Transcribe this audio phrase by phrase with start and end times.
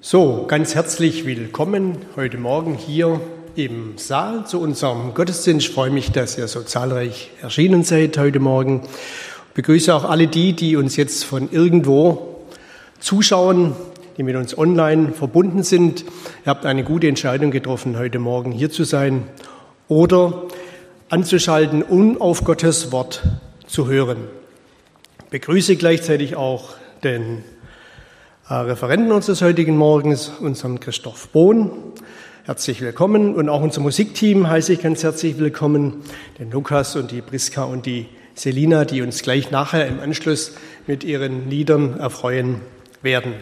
[0.00, 3.20] So, ganz herzlich willkommen heute Morgen hier
[3.56, 5.66] im Saal zu unserem Gottesdienst.
[5.66, 8.82] Ich freue mich, dass ihr so zahlreich erschienen seid heute Morgen.
[9.48, 12.44] Ich begrüße auch alle die, die uns jetzt von irgendwo
[13.00, 13.74] zuschauen,
[14.16, 16.02] die mit uns online verbunden sind.
[16.02, 19.24] Ihr habt eine gute Entscheidung getroffen, heute Morgen hier zu sein
[19.88, 20.44] oder
[21.08, 23.24] anzuschalten und auf Gottes Wort
[23.66, 24.18] zu hören.
[25.24, 27.42] Ich begrüße gleichzeitig auch den
[28.50, 31.70] Referenten unseres heutigen Morgens, unseren Christoph Bohn.
[32.46, 36.02] Herzlich willkommen und auch unser Musikteam heiße ich ganz herzlich willkommen,
[36.38, 40.52] den Lukas und die Priska und die Selina, die uns gleich nachher im Anschluss
[40.86, 42.62] mit ihren Liedern erfreuen
[43.02, 43.34] werden.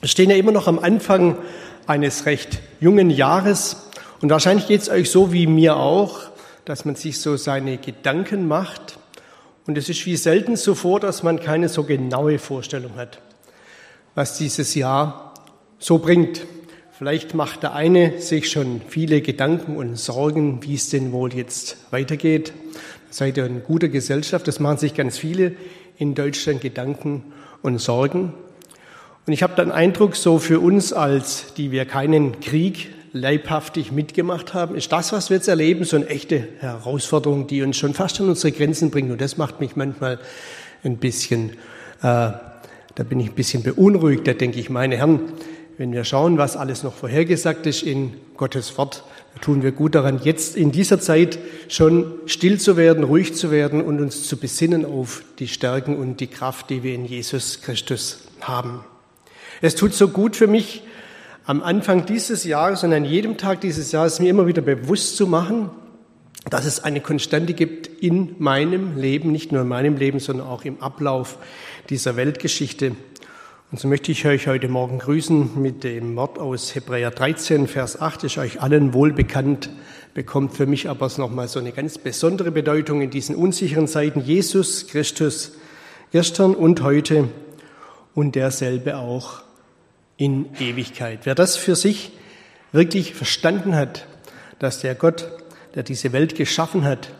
[0.00, 1.38] Wir stehen ja immer noch am Anfang
[1.86, 3.76] eines recht jungen Jahres
[4.22, 6.18] und wahrscheinlich geht es euch so wie mir auch,
[6.64, 8.98] dass man sich so seine Gedanken macht
[9.68, 13.20] und es ist wie selten so vor, dass man keine so genaue Vorstellung hat
[14.16, 15.34] was dieses Jahr
[15.78, 16.44] so bringt.
[16.98, 21.76] Vielleicht macht der eine sich schon viele Gedanken und Sorgen, wie es denn wohl jetzt
[21.90, 22.54] weitergeht.
[23.10, 25.52] Seid ihr in guter Gesellschaft, das machen sich ganz viele
[25.98, 27.24] in Deutschland Gedanken
[27.62, 28.32] und Sorgen.
[29.26, 34.54] Und ich habe den Eindruck, so für uns, als die wir keinen Krieg leibhaftig mitgemacht
[34.54, 38.20] haben, ist das, was wir jetzt erleben, so eine echte Herausforderung, die uns schon fast
[38.20, 39.10] an unsere Grenzen bringt.
[39.10, 40.18] Und das macht mich manchmal
[40.84, 41.52] ein bisschen
[42.02, 42.30] äh,
[42.96, 44.26] da bin ich ein bisschen beunruhigt.
[44.26, 45.20] Da denke ich, meine Herren,
[45.78, 49.04] wenn wir schauen, was alles noch vorhergesagt ist in Gottes Wort,
[49.42, 53.82] tun wir gut daran, jetzt in dieser Zeit schon still zu werden, ruhig zu werden
[53.82, 58.28] und uns zu besinnen auf die Stärken und die Kraft, die wir in Jesus Christus
[58.40, 58.80] haben.
[59.60, 60.82] Es tut so gut für mich,
[61.44, 65.26] am Anfang dieses Jahres und an jedem Tag dieses Jahres mir immer wieder bewusst zu
[65.26, 65.70] machen,
[66.48, 70.64] dass es eine Konstante gibt in meinem Leben, nicht nur in meinem Leben, sondern auch
[70.64, 71.38] im Ablauf
[71.90, 72.96] dieser Weltgeschichte.
[73.70, 78.00] Und so möchte ich euch heute Morgen grüßen mit dem Wort aus Hebräer 13, Vers
[78.00, 79.70] 8, ist euch allen wohl bekannt,
[80.14, 84.20] bekommt für mich aber nochmal so eine ganz besondere Bedeutung in diesen unsicheren Zeiten.
[84.20, 85.52] Jesus Christus
[86.12, 87.28] gestern und heute
[88.14, 89.42] und derselbe auch
[90.16, 91.20] in Ewigkeit.
[91.24, 92.12] Wer das für sich
[92.72, 94.06] wirklich verstanden hat,
[94.58, 95.30] dass der Gott
[95.76, 97.10] der diese Welt geschaffen hat,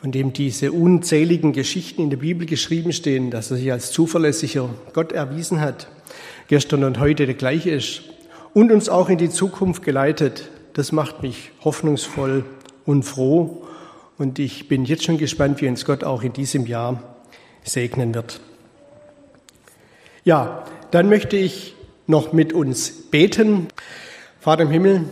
[0.00, 4.68] von dem diese unzähligen Geschichten in der Bibel geschrieben stehen, dass er sich als zuverlässiger
[4.92, 5.88] Gott erwiesen hat,
[6.48, 8.02] gestern und heute der gleiche ist
[8.54, 10.48] und uns auch in die Zukunft geleitet.
[10.74, 12.44] Das macht mich hoffnungsvoll
[12.84, 13.66] und froh
[14.18, 17.16] und ich bin jetzt schon gespannt, wie uns Gott auch in diesem Jahr
[17.64, 18.40] segnen wird.
[20.24, 21.74] Ja, dann möchte ich
[22.06, 23.68] noch mit uns beten.
[24.40, 25.04] Vater im Himmel,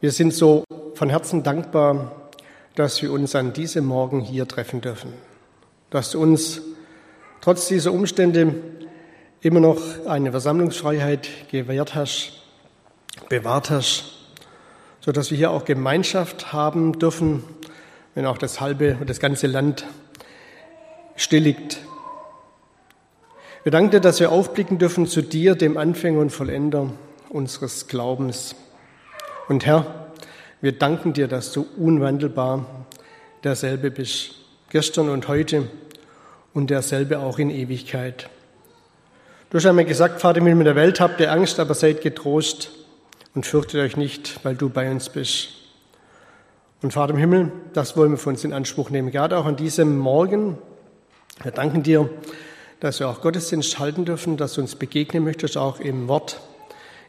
[0.00, 0.62] Wir sind so
[0.94, 2.30] von Herzen dankbar,
[2.76, 5.12] dass wir uns an diesem Morgen hier treffen dürfen,
[5.90, 6.62] dass du uns
[7.40, 8.54] trotz dieser Umstände
[9.40, 12.44] immer noch eine Versammlungsfreiheit gewährt hast,
[13.28, 14.04] bewahrt hast,
[15.00, 17.42] so dass wir hier auch Gemeinschaft haben dürfen,
[18.14, 19.84] wenn auch das halbe und das ganze Land
[21.16, 21.78] still liegt.
[23.64, 26.88] Wir danken dir, dass wir aufblicken dürfen zu dir, dem Anfänger und Vollender
[27.30, 28.54] unseres Glaubens.
[29.48, 30.10] Und Herr,
[30.60, 32.66] wir danken dir, dass du unwandelbar
[33.44, 34.34] derselbe bist,
[34.68, 35.70] gestern und heute
[36.52, 38.28] und derselbe auch in Ewigkeit.
[39.48, 42.72] Du hast einmal gesagt, Vater mit der Welt habt ihr Angst, aber seid getrost
[43.34, 45.48] und fürchtet euch nicht, weil du bei uns bist.
[46.82, 49.56] Und Vater im Himmel, das wollen wir von uns in Anspruch nehmen, gerade auch an
[49.56, 50.58] diesem Morgen.
[51.42, 52.10] Wir danken dir,
[52.80, 56.38] dass wir auch Gottesdienst halten dürfen, dass du uns begegnen möchtest, auch im Wort,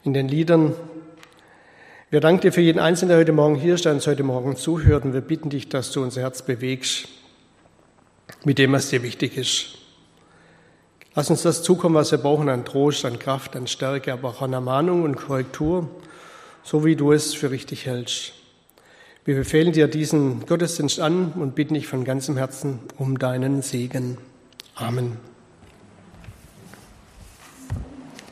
[0.06, 0.74] in den Liedern,
[2.12, 4.56] wir danken dir für jeden Einzelnen, der heute Morgen hier ist, der uns heute Morgen
[4.56, 5.06] zuhört.
[5.06, 7.08] Und wir bitten dich, dass du unser Herz bewegst
[8.44, 9.78] mit dem, was dir wichtig ist.
[11.14, 14.42] Lass uns das zukommen, was wir brauchen an Trost, an Kraft, an Stärke, aber auch
[14.42, 15.88] an Ermahnung und Korrektur,
[16.64, 18.34] so wie du es für richtig hältst.
[19.26, 24.18] Wir befehlen dir diesen Gottesdienst an und bitten dich von ganzem Herzen um deinen Segen.
[24.74, 25.18] Amen.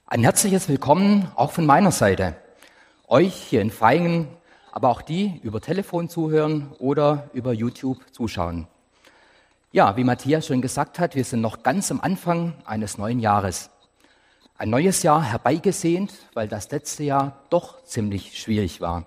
[0.08, 2.36] Ein herzliches Willkommen auch von meiner Seite
[3.08, 4.28] euch hier in Feingen,
[4.72, 8.68] aber auch die über Telefon zuhören oder über YouTube zuschauen.
[9.72, 13.70] Ja, wie Matthias schon gesagt hat, wir sind noch ganz am Anfang eines neuen Jahres.
[14.58, 19.06] Ein neues Jahr herbeigesehnt, weil das letzte Jahr doch ziemlich schwierig war.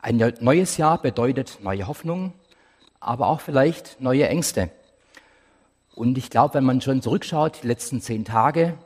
[0.00, 2.32] Ein neues Jahr bedeutet neue Hoffnungen,
[3.00, 4.70] aber auch vielleicht neue Ängste.
[5.94, 8.78] Und ich glaube, wenn man schon zurückschaut, die letzten zehn Tage,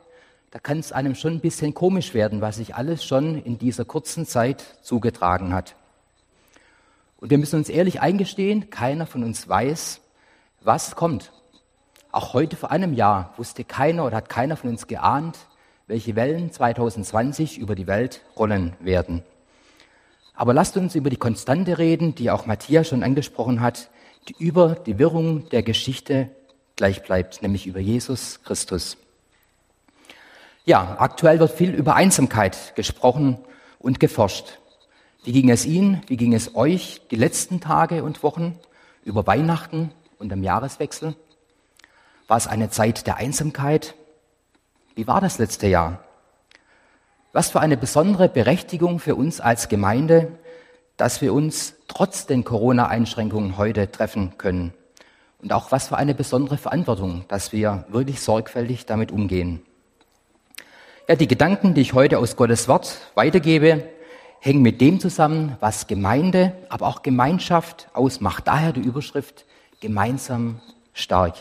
[0.53, 3.85] da kann es einem schon ein bisschen komisch werden, was sich alles schon in dieser
[3.85, 5.75] kurzen Zeit zugetragen hat.
[7.17, 10.01] Und wir müssen uns ehrlich eingestehen, keiner von uns weiß,
[10.61, 11.31] was kommt.
[12.11, 15.39] Auch heute vor einem Jahr wusste keiner oder hat keiner von uns geahnt,
[15.87, 19.23] welche Wellen 2020 über die Welt rollen werden.
[20.35, 23.89] Aber lasst uns über die Konstante reden, die auch Matthias schon angesprochen hat,
[24.29, 26.29] die über die Wirrung der Geschichte
[26.75, 28.97] gleich bleibt, nämlich über Jesus Christus.
[30.65, 33.37] Ja, aktuell wird viel über Einsamkeit gesprochen
[33.79, 34.59] und geforscht.
[35.25, 38.57] Wie ging es Ihnen, wie ging es euch die letzten Tage und Wochen
[39.03, 41.17] über Weihnachten und am Jahreswechsel?
[42.29, 43.95] War es eine Zeit der Einsamkeit?
[44.95, 45.99] Wie war das letzte Jahr?
[47.33, 50.31] Was für eine besondere Berechtigung für uns als Gemeinde,
[50.95, 54.73] dass wir uns trotz den Corona-Einschränkungen heute treffen können.
[55.39, 59.61] Und auch was für eine besondere Verantwortung, dass wir wirklich sorgfältig damit umgehen.
[61.05, 63.83] Ja, die Gedanken, die ich heute aus Gottes Wort weitergebe,
[64.39, 68.47] hängen mit dem zusammen, was Gemeinde, aber auch Gemeinschaft ausmacht.
[68.47, 69.43] Daher die Überschrift
[69.81, 70.61] gemeinsam
[70.93, 71.35] stark.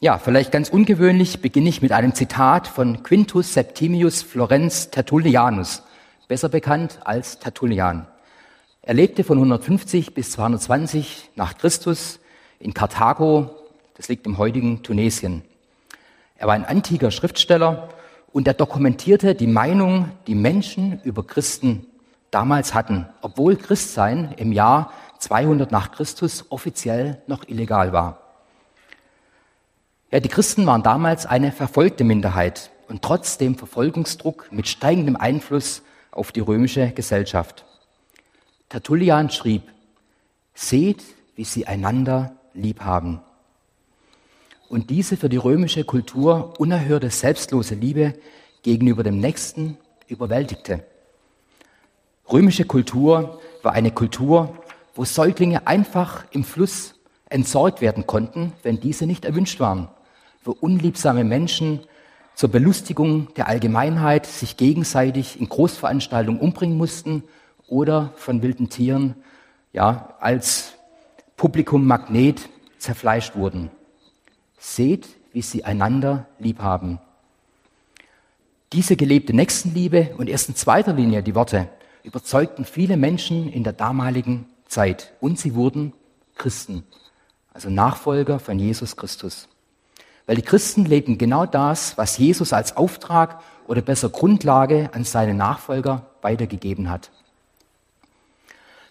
[0.00, 5.82] Ja, vielleicht ganz ungewöhnlich beginne ich mit einem Zitat von Quintus Septimius Florenz Tertullianus,
[6.26, 8.06] besser bekannt als Tertullian.
[8.80, 12.18] Er lebte von 150 bis 220 nach Christus
[12.58, 13.50] in Karthago,
[13.94, 15.42] das liegt im heutigen Tunesien.
[16.38, 17.88] Er war ein antiker Schriftsteller
[18.32, 21.86] und er dokumentierte die Meinung, die Menschen über Christen
[22.30, 28.20] damals hatten, obwohl Christsein im Jahr 200 nach Christus offiziell noch illegal war.
[30.10, 35.82] Ja, die Christen waren damals eine verfolgte Minderheit und trotz dem Verfolgungsdruck mit steigendem Einfluss
[36.10, 37.64] auf die römische Gesellschaft.
[38.68, 39.62] Tertullian schrieb,
[40.54, 41.02] seht,
[41.34, 43.20] wie sie einander lieb haben
[44.68, 48.14] und diese für die römische Kultur unerhörte selbstlose Liebe
[48.62, 49.78] gegenüber dem Nächsten
[50.08, 50.84] überwältigte.
[52.30, 54.56] Römische Kultur war eine Kultur,
[54.94, 56.94] wo Säuglinge einfach im Fluss
[57.28, 59.88] entsorgt werden konnten, wenn diese nicht erwünscht waren,
[60.44, 61.80] wo unliebsame Menschen
[62.34, 67.22] zur Belustigung der Allgemeinheit sich gegenseitig in Großveranstaltungen umbringen mussten
[67.68, 69.14] oder von wilden Tieren
[69.72, 70.74] ja, als
[71.36, 72.48] Publikum Magnet
[72.78, 73.70] zerfleischt wurden.
[74.66, 76.98] Seht, wie sie einander lieb haben.
[78.72, 81.68] Diese gelebte Nächstenliebe und erst in zweiter Linie die Worte
[82.02, 85.92] überzeugten viele Menschen in der damaligen Zeit und sie wurden
[86.34, 86.82] Christen,
[87.54, 89.46] also Nachfolger von Jesus Christus.
[90.26, 95.34] Weil die Christen lebten genau das, was Jesus als Auftrag oder besser Grundlage an seine
[95.34, 97.12] Nachfolger weitergegeben hat.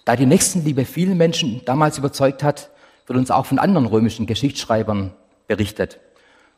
[0.06, 2.70] Da die Nächstenliebe viele Menschen damals überzeugt hat,
[3.08, 5.12] wird uns auch von anderen römischen Geschichtsschreibern
[5.48, 6.00] berichtet.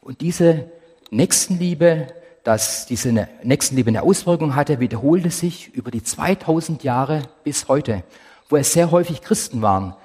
[0.02, 0.70] Und diese
[1.12, 2.08] Nächstenliebe,
[2.44, 8.04] dass diese Nächstenliebe eine Auswirkung hatte, wiederholte sich über die 2000 Jahre bis heute,
[8.50, 9.96] wo es sehr häufig Christen waren,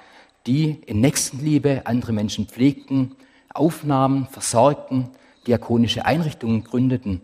[0.45, 3.15] die in Nächstenliebe andere Menschen pflegten,
[3.53, 5.09] aufnahmen, versorgten,
[5.47, 7.21] diakonische Einrichtungen gründeten.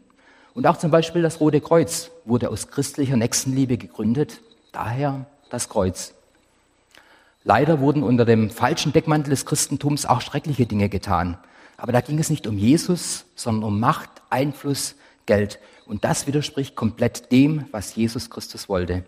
[0.54, 4.42] Und auch zum Beispiel das Rote Kreuz wurde aus christlicher Nächstenliebe gegründet,
[4.72, 6.14] daher das Kreuz.
[7.44, 11.38] Leider wurden unter dem falschen Deckmantel des Christentums auch schreckliche Dinge getan.
[11.80, 14.96] Aber da ging es nicht um Jesus, sondern um Macht, Einfluss,
[15.26, 15.60] Geld.
[15.86, 19.06] Und das widerspricht komplett dem, was Jesus Christus wollte.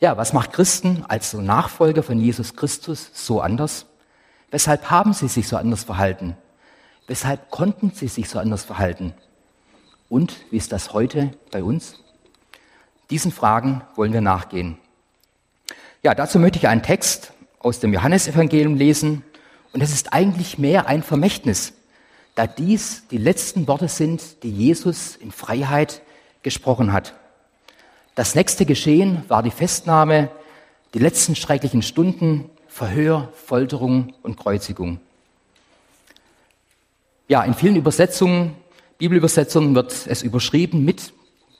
[0.00, 3.86] Ja, was macht Christen als Nachfolger von Jesus Christus so anders?
[4.50, 6.36] Weshalb haben sie sich so anders verhalten?
[7.06, 9.14] Weshalb konnten sie sich so anders verhalten?
[10.08, 12.00] Und wie ist das heute bei uns?
[13.10, 14.78] Diesen Fragen wollen wir nachgehen.
[16.02, 19.24] Ja, dazu möchte ich einen Text aus dem Johannesevangelium lesen,
[19.74, 21.74] und es ist eigentlich mehr ein Vermächtnis,
[22.36, 26.00] da dies die letzten Worte sind, die Jesus in Freiheit
[26.42, 27.14] gesprochen hat.
[28.14, 30.30] Das nächste Geschehen war die Festnahme,
[30.94, 35.00] die letzten schrecklichen Stunden, Verhör, Folterung und Kreuzigung.
[37.26, 38.54] Ja, in vielen Übersetzungen,
[38.98, 41.12] Bibelübersetzungen wird es überschrieben mit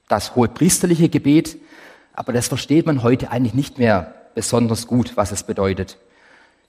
[0.06, 1.56] das hohepriesterliche Gebet,
[2.12, 5.99] aber das versteht man heute eigentlich nicht mehr besonders gut, was es bedeutet.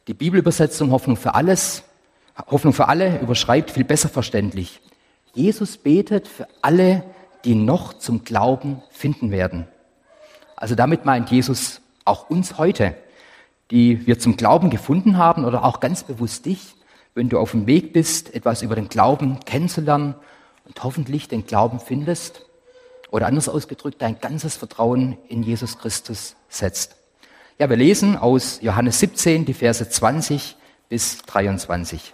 [0.08, 1.84] Die Bibelübersetzung Hoffnung für alles,
[2.48, 4.82] Hoffnung für alle überschreibt viel besser verständlich.
[5.34, 7.04] Jesus betet für alle,
[7.44, 9.68] die noch zum Glauben finden werden.
[10.56, 12.96] Also damit meint Jesus auch uns heute,
[13.72, 16.76] die wir zum Glauben gefunden haben oder auch ganz bewusst dich,
[17.16, 20.14] wenn du auf dem Weg bist, etwas über den Glauben kennenzulernen
[20.66, 22.46] und hoffentlich den Glauben findest
[23.10, 26.96] oder anders ausgedrückt dein ganzes Vertrauen in Jesus Christus setzt.
[27.58, 30.58] Ja, wir lesen aus Johannes 17 die Verse 20
[30.90, 32.14] bis 23.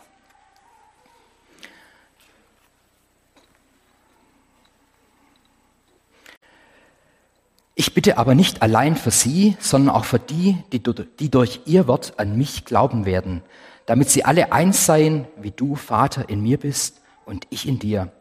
[7.73, 12.13] Ich bitte aber nicht allein für sie, sondern auch für die, die, durch ihr Wort
[12.17, 13.41] an mich glauben werden,
[13.87, 18.11] damit sie alle eins seien, wie du, Vater, in mir bist und ich in dir.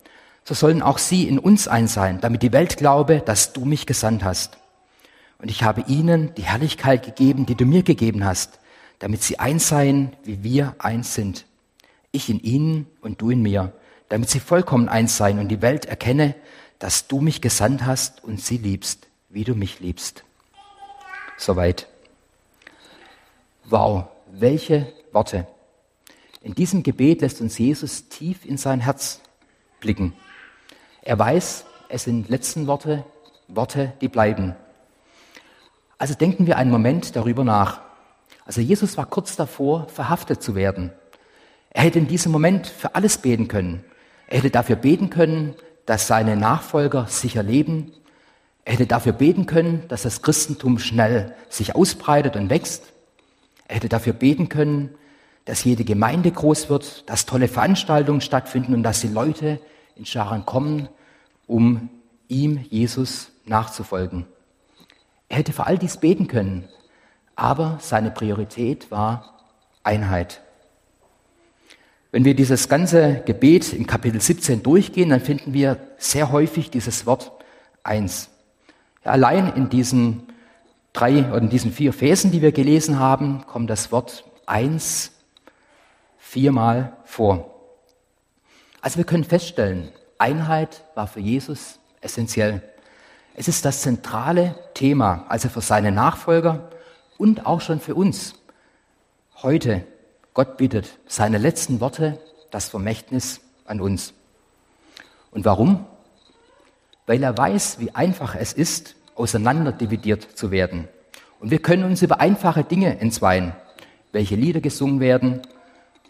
[0.45, 3.85] So sollen auch sie in uns eins sein, damit die Welt glaube, dass du mich
[3.85, 4.60] gesandt hast.
[5.41, 8.59] Und ich habe ihnen die Herrlichkeit gegeben, die du mir gegeben hast,
[8.99, 11.47] damit sie eins seien, wie wir eins sind.
[12.13, 13.73] Ich in ihnen und du in mir,
[14.11, 16.35] damit sie vollkommen eins seien und die Welt erkenne,
[16.79, 20.25] dass du mich gesandt hast und sie liebst, wie du mich liebst.
[21.39, 21.89] Soweit.
[23.65, 25.47] Wow, welche Worte.
[26.43, 29.21] In diesem Gebet lässt uns Jesus tief in sein Herz
[29.79, 30.13] blicken.
[31.03, 33.05] Er weiß, es sind letzten Worte,
[33.49, 34.55] Worte, die bleiben.
[36.01, 37.83] Also denken wir einen Moment darüber nach.
[38.47, 40.93] Also Jesus war kurz davor, verhaftet zu werden.
[41.69, 43.85] Er hätte in diesem Moment für alles beten können.
[44.27, 45.55] Er hätte dafür beten können,
[45.85, 47.93] dass seine Nachfolger sicher leben.
[48.65, 52.95] Er hätte dafür beten können, dass das Christentum schnell sich ausbreitet und wächst.
[53.69, 54.95] Er hätte dafür beten können,
[55.45, 59.61] dass jede Gemeinde groß wird, dass tolle Veranstaltungen stattfinden und dass die Leute
[59.97, 60.89] in Scharen kommen,
[61.47, 61.91] um
[62.27, 64.25] ihm, Jesus, nachzufolgen.
[65.31, 66.69] Er hätte für all dies beten können,
[67.37, 69.47] aber seine Priorität war
[69.85, 70.43] Einheit.
[72.11, 77.07] Wenn wir dieses ganze Gebet im Kapitel 17 durchgehen, dann finden wir sehr häufig dieses
[77.07, 77.31] Wort
[77.85, 78.31] eins.
[79.05, 80.25] Allein in diesen
[80.93, 85.13] drei oder in diesen vier Versen, die wir gelesen haben, kommt das Wort eins
[86.19, 87.55] viermal vor.
[88.81, 92.63] Also wir können feststellen, Einheit war für Jesus essentiell.
[93.41, 96.69] Es ist das zentrale Thema, also für seine Nachfolger
[97.17, 98.35] und auch schon für uns.
[99.37, 99.83] Heute,
[100.35, 102.19] Gott bittet seine letzten Worte,
[102.51, 104.13] das Vermächtnis an uns.
[105.31, 105.87] Und warum?
[107.07, 110.87] Weil er weiß, wie einfach es ist, auseinanderdividiert zu werden.
[111.39, 113.55] Und wir können uns über einfache Dinge entzweien,
[114.13, 115.41] welche Lieder gesungen werden,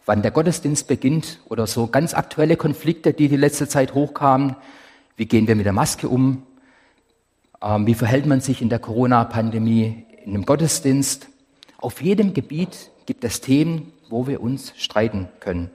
[0.05, 4.57] wann der Gottesdienst beginnt oder so ganz aktuelle Konflikte, die die letzte Zeit hochkamen.
[5.15, 6.45] Wie gehen wir mit der Maske um?
[7.63, 11.29] Ähm, wie verhält man sich in der Corona-Pandemie in einem Gottesdienst?
[11.79, 15.71] Auf jedem Gebiet gibt es Themen, wo wir uns streiten können.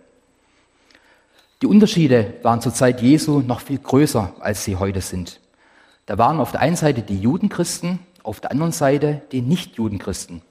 [1.61, 5.39] Die Unterschiede waren zur Zeit Jesu noch viel größer, als sie heute sind.
[6.05, 10.41] Da waren auf der einen Seite die Judenchristen, auf der anderen Seite die Nicht-Judenchristen.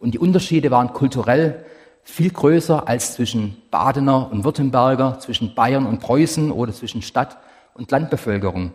[0.00, 1.64] Und die Unterschiede waren kulturell
[2.02, 7.38] viel größer als zwischen Badener und Württemberger, zwischen Bayern und Preußen oder zwischen Stadt
[7.74, 8.72] und Landbevölkerung.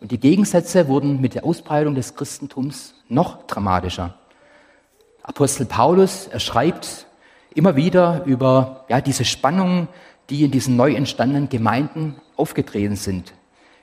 [0.00, 4.14] Und die Gegensätze wurden mit der Ausbreitung des Christentums noch dramatischer.
[5.22, 7.06] Apostel Paulus, er schreibt
[7.54, 9.88] immer wieder über ja, diese Spannungen,
[10.30, 13.34] die in diesen neu entstandenen Gemeinden aufgetreten sind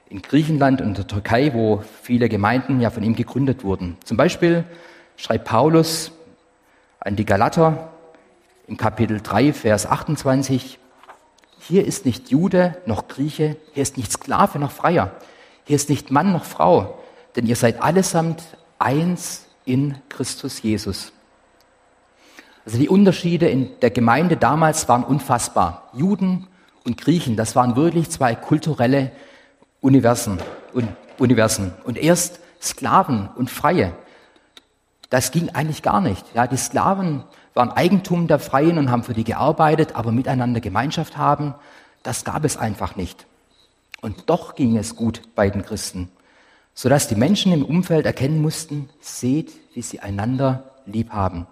[0.10, 3.98] in Griechenland und der Türkei, wo viele Gemeinden ja von ihm gegründet wurden.
[4.04, 4.64] Zum Beispiel
[5.18, 6.12] schreibt Paulus
[7.00, 7.92] an die Galater
[8.68, 10.80] im Kapitel 3, Vers 28,
[11.60, 15.12] hier ist nicht Jude noch Grieche, hier ist nicht Sklave noch Freier,
[15.68, 16.98] hier ist nicht Mann noch Frau,
[17.36, 18.42] denn ihr seid allesamt
[18.80, 21.12] eins in Christus Jesus.
[22.66, 25.90] Also die Unterschiede in der Gemeinde damals waren unfassbar.
[25.94, 26.48] Juden
[26.86, 29.12] und Griechen, das waren wirklich zwei kulturelle
[29.82, 30.40] Universen
[30.74, 31.74] und Universen.
[31.84, 33.94] Und erst Sklaven und Freie.
[35.10, 36.26] Das ging eigentlich gar nicht.
[36.34, 41.18] Ja, die Sklaven waren Eigentum der Freien und haben für die gearbeitet, aber miteinander Gemeinschaft
[41.18, 41.56] haben,
[42.04, 43.26] das gab es einfach nicht.
[44.02, 46.10] Und doch ging es gut bei den Christen,
[46.74, 51.48] sodass die Menschen im Umfeld erkennen mussten, seht, wie sie einander lieb haben.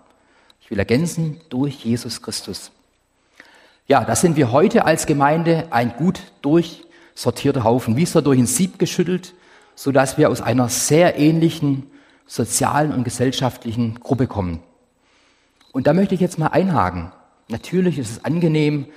[0.62, 2.72] Ich will ergänzen, durch Jesus Christus.
[3.88, 6.84] Ja, da sind wir heute als Gemeinde ein gut durch
[7.14, 9.34] sortierter Haufen, wie so durch ein Sieb geschüttelt,
[9.75, 11.90] so dass wir aus einer sehr ähnlichen
[12.25, 14.60] sozialen und gesellschaftlichen Gruppe kommen.
[15.72, 17.12] Und da möchte ich jetzt mal einhaken.
[17.48, 18.88] Natürlich ist es angenehm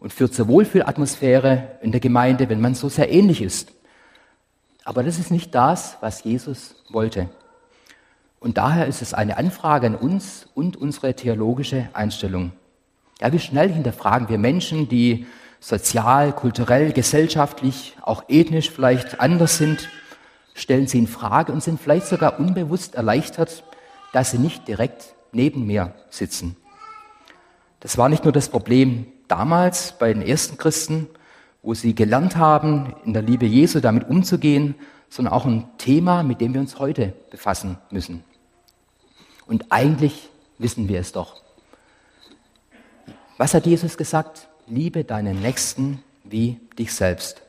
[0.00, 3.72] und führt zur Wohlfühlatmosphäre in der Gemeinde, wenn man so sehr ähnlich ist.
[4.84, 7.28] Aber das ist nicht das, was Jesus wollte.
[8.40, 12.52] Und daher ist es eine Anfrage an uns und unsere theologische Einstellung.
[13.20, 15.26] Ja, wie schnell hinterfragen wir Menschen, die
[15.60, 19.88] sozial, kulturell, gesellschaftlich, auch ethnisch vielleicht anders sind,
[20.54, 23.64] stellen sie in Frage und sind vielleicht sogar unbewusst erleichtert,
[24.12, 26.56] dass sie nicht direkt neben mir sitzen.
[27.80, 31.08] Das war nicht nur das Problem damals bei den ersten Christen,
[31.62, 34.74] wo sie gelernt haben, in der Liebe Jesu damit umzugehen,
[35.08, 38.24] sondern auch ein Thema, mit dem wir uns heute befassen müssen.
[39.46, 41.42] Und eigentlich wissen wir es doch.
[43.38, 44.48] Was hat Jesus gesagt?
[44.68, 47.42] liebe deinen Nächsten wie dich selbst.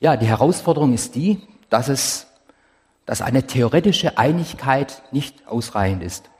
[0.00, 2.26] Ja, die Herausforderung ist die, dass es,
[3.04, 6.30] dass eine theoretische Einigkeit nicht ausreichend ist.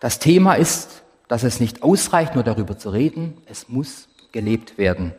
[0.00, 5.12] Das Thema ist dass es nicht ausreicht, nur darüber zu reden, es muss gelebt werden.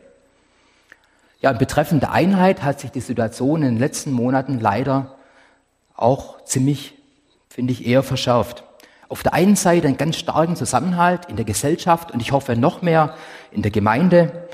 [1.40, 5.14] Ja, betreffend der Einheit hat sich die Situation in den letzten Monaten leider
[5.94, 6.94] auch ziemlich,
[7.48, 8.64] finde ich, eher verschärft.
[9.08, 12.82] Auf der einen Seite einen ganz starken Zusammenhalt in der Gesellschaft und ich hoffe noch
[12.82, 13.16] mehr
[13.50, 14.48] in der Gemeinde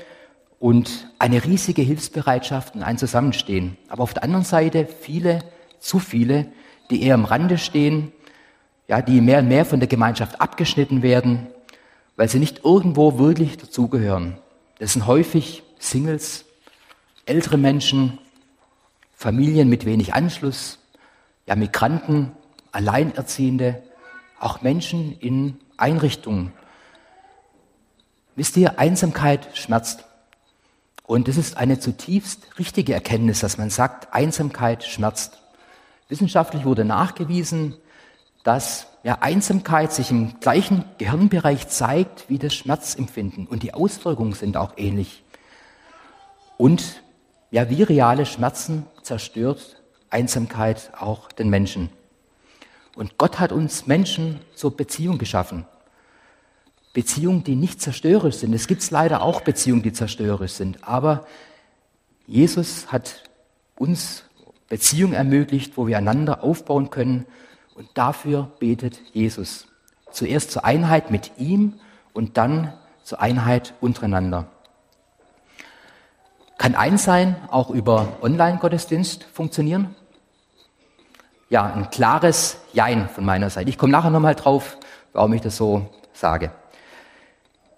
[0.59, 3.77] und eine riesige Hilfsbereitschaft und ein Zusammenstehen.
[3.89, 5.43] Aber auf der anderen Seite viele,
[5.79, 6.47] zu viele,
[6.89, 8.11] die eher am Rande stehen,
[8.87, 11.47] ja, die mehr und mehr von der Gemeinschaft abgeschnitten werden,
[12.15, 14.37] weil sie nicht irgendwo wirklich dazugehören.
[14.79, 16.45] Das sind häufig Singles,
[17.25, 18.19] ältere Menschen,
[19.13, 20.79] Familien mit wenig Anschluss,
[21.45, 22.31] ja, Migranten,
[22.71, 23.81] Alleinerziehende,
[24.39, 26.53] auch Menschen in Einrichtungen.
[28.35, 30.05] Wisst ihr, Einsamkeit schmerzt.
[31.03, 35.41] Und es ist eine zutiefst richtige Erkenntnis, dass man sagt, Einsamkeit schmerzt.
[36.09, 37.75] Wissenschaftlich wurde nachgewiesen,
[38.47, 44.55] dass ja, Einsamkeit sich im gleichen Gehirnbereich zeigt wie das Schmerzempfinden und die Auswirkungen sind
[44.55, 45.25] auch ähnlich.
[46.55, 47.03] Und
[47.51, 51.89] ja, wie reale Schmerzen zerstört Einsamkeit auch den Menschen.
[52.95, 55.65] Und Gott hat uns Menschen zur Beziehung geschaffen.
[56.93, 58.53] Beziehungen, die nicht zerstörerisch sind.
[58.53, 60.87] Es gibt leider auch Beziehungen, die zerstörerisch sind.
[60.87, 61.27] Aber
[62.27, 63.23] Jesus hat
[63.75, 64.23] uns
[64.69, 67.25] Beziehungen ermöglicht, wo wir einander aufbauen können.
[67.77, 69.67] Und dafür betet Jesus.
[70.09, 71.79] Zuerst zur Einheit mit ihm
[72.11, 74.47] und dann zur Einheit untereinander.
[76.57, 79.95] Kann Einssein auch über Online-Gottesdienst funktionieren?
[81.49, 83.69] Ja, ein klares Jein von meiner Seite.
[83.69, 84.79] Ich komme nachher nochmal drauf,
[85.13, 86.51] warum ich das so sage.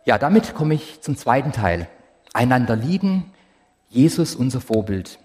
[0.05, 1.89] Ja, damit komme ich zum zweiten Teil.
[2.33, 3.33] Einander lieben,
[3.89, 5.19] Jesus unser Vorbild.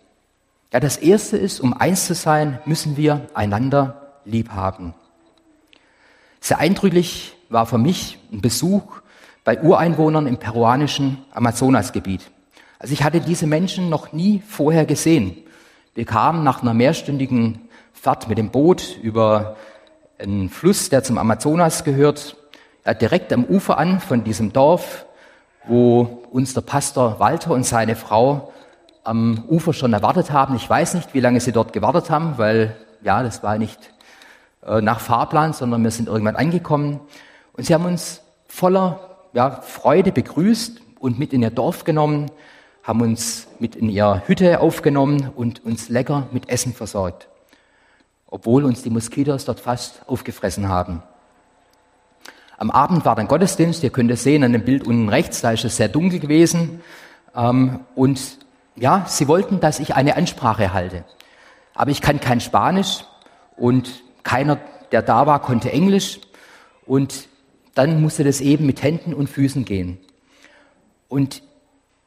[0.73, 4.95] Ja, das erste ist, um eins zu sein, müssen wir einander lieb haben.
[6.41, 8.83] Sehr eindrücklich war für mich ein Besuch
[9.45, 12.31] bei Ureinwohnern im peruanischen Amazonasgebiet.
[12.79, 15.37] Also ich hatte diese Menschen noch nie vorher gesehen.
[15.95, 19.57] Wir kamen nach einer mehrstündigen Fahrt mit dem Boot über
[20.19, 22.37] einen Fluss, der zum Amazonas gehört,
[23.01, 25.07] direkt am Ufer an von diesem Dorf,
[25.67, 28.53] wo uns der Pastor Walter und seine Frau
[29.05, 30.57] am Ufer schon erwartet haben.
[30.57, 33.94] Ich weiß nicht, wie lange sie dort gewartet haben, weil ja, das war nicht
[34.67, 37.01] äh, nach Fahrplan, sondern wir sind irgendwann angekommen.
[37.53, 42.31] Und sie haben uns voller ja, Freude begrüßt und mit in ihr Dorf genommen
[42.85, 47.29] haben uns mit in ihre Hütte aufgenommen und uns lecker mit Essen versorgt,
[48.27, 51.03] obwohl uns die Moskitos dort fast aufgefressen haben.
[52.59, 55.53] Am Abend war dann Gottesdienst, ihr könnt es sehen an dem Bild unten rechts, da
[55.53, 56.83] ist es sehr dunkel gewesen.
[57.35, 58.39] Ähm, und
[58.77, 61.05] ja, sie wollten, dass ich eine Ansprache halte.
[61.75, 63.05] Aber ich kann kein Spanisch
[63.57, 64.59] und keiner,
[64.91, 66.21] der da war, konnte Englisch.
[66.87, 67.29] Und
[67.75, 69.99] dann musste das eben mit Händen und Füßen gehen.
[71.09, 71.43] Und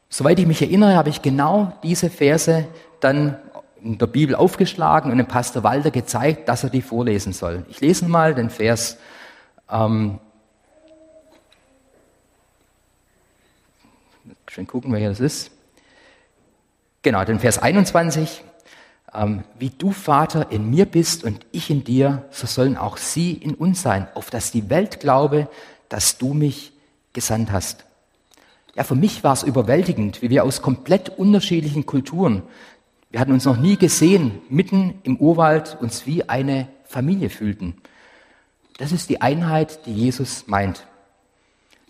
[0.10, 2.66] Soweit ich mich erinnere, habe ich genau diese Verse
[3.00, 3.38] dann
[3.82, 7.66] in der Bibel aufgeschlagen und dem Pastor Walter gezeigt, dass er die vorlesen soll.
[7.70, 8.98] Ich lese mal den Vers.
[9.70, 10.20] Ähm,
[14.48, 15.52] schön gucken, welcher das ist.
[17.02, 18.44] Genau, den Vers 21.
[19.18, 23.34] Ähm, wie du, Vater, in mir bist und ich in dir, so sollen auch sie
[23.34, 25.50] in uns sein, auf dass die Welt glaube,
[25.90, 26.72] dass du mich
[27.14, 27.86] gesandt hast.
[28.76, 32.44] Ja, für mich war es überwältigend, wie wir aus komplett unterschiedlichen Kulturen,
[33.10, 37.76] wir hatten uns noch nie gesehen, mitten im Urwald uns wie eine Familie fühlten.
[38.78, 40.86] Das ist die Einheit, die Jesus meint.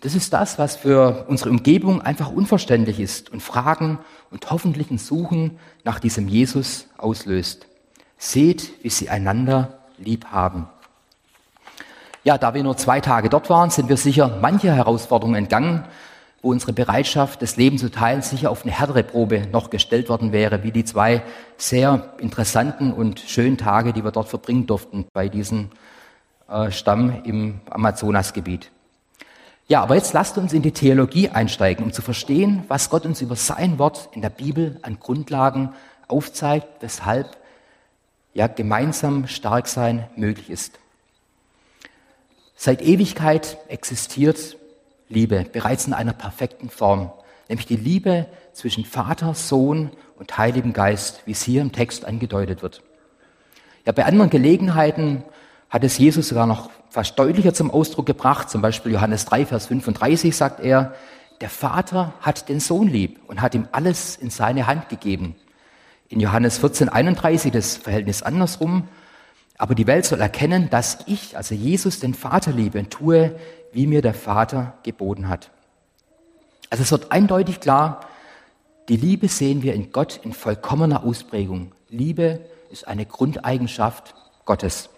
[0.00, 3.98] Das ist das, was für unsere Umgebung einfach unverständlich ist und Fragen
[4.30, 7.66] und hoffentlich ein Suchen nach diesem Jesus auslöst.
[8.16, 10.68] Seht, wie sie einander lieb haben.
[12.22, 15.84] Ja, da wir nur zwei Tage dort waren, sind wir sicher manche Herausforderungen entgangen,
[16.42, 20.30] wo unsere Bereitschaft, das Leben zu teilen, sicher auf eine härtere Probe noch gestellt worden
[20.30, 21.22] wäre, wie die zwei
[21.56, 25.70] sehr interessanten und schönen Tage, die wir dort verbringen durften bei diesem
[26.48, 28.70] äh, Stamm im Amazonasgebiet.
[29.70, 33.20] Ja, aber jetzt lasst uns in die Theologie einsteigen, um zu verstehen, was Gott uns
[33.20, 35.74] über sein Wort in der Bibel an Grundlagen
[36.08, 37.36] aufzeigt, weshalb
[38.32, 40.78] ja gemeinsam stark sein möglich ist.
[42.56, 44.56] Seit Ewigkeit existiert
[45.10, 47.12] Liebe bereits in einer perfekten Form,
[47.48, 52.62] nämlich die Liebe zwischen Vater, Sohn und Heiligem Geist, wie es hier im Text angedeutet
[52.62, 52.82] wird.
[53.84, 55.24] Ja, bei anderen Gelegenheiten
[55.68, 58.50] hat es Jesus sogar noch fast deutlicher zum Ausdruck gebracht.
[58.50, 60.94] Zum Beispiel Johannes 3, Vers 35 sagt er,
[61.40, 65.36] der Vater hat den Sohn lieb und hat ihm alles in seine Hand gegeben.
[66.08, 68.88] In Johannes 14, 31 das Verhältnis andersrum.
[69.58, 73.36] Aber die Welt soll erkennen, dass ich, also Jesus, den Vater liebe und tue,
[73.72, 75.50] wie mir der Vater geboten hat.
[76.70, 78.00] Also es wird eindeutig klar,
[78.88, 81.72] die Liebe sehen wir in Gott in vollkommener Ausprägung.
[81.90, 84.88] Liebe ist eine Grundeigenschaft Gottes.